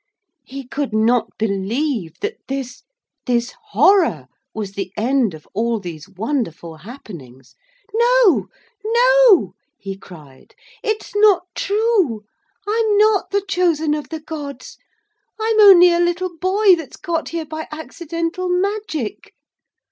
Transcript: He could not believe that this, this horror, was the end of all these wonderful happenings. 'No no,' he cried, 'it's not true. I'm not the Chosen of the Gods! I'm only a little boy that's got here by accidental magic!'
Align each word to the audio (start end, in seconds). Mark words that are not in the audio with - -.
He 0.45 0.67
could 0.67 0.95
not 0.95 1.29
believe 1.37 2.15
that 2.21 2.37
this, 2.47 2.81
this 3.27 3.53
horror, 3.69 4.29
was 4.51 4.71
the 4.71 4.91
end 4.97 5.35
of 5.35 5.47
all 5.53 5.79
these 5.79 6.09
wonderful 6.09 6.77
happenings. 6.77 7.53
'No 7.93 8.47
no,' 8.83 9.53
he 9.77 9.95
cried, 9.95 10.55
'it's 10.81 11.15
not 11.15 11.43
true. 11.53 12.23
I'm 12.67 12.97
not 12.97 13.29
the 13.29 13.45
Chosen 13.47 13.93
of 13.93 14.09
the 14.09 14.19
Gods! 14.21 14.79
I'm 15.39 15.59
only 15.59 15.91
a 15.91 15.99
little 15.99 16.35
boy 16.35 16.73
that's 16.75 16.97
got 16.97 17.29
here 17.29 17.45
by 17.45 17.67
accidental 17.71 18.49
magic!' 18.49 19.35